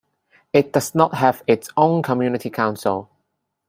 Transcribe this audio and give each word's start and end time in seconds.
It 0.51 0.73
does 0.73 0.95
not 0.95 1.13
have 1.13 1.43
its 1.45 1.69
own 1.77 2.01
community 2.01 2.49
council. 2.49 3.11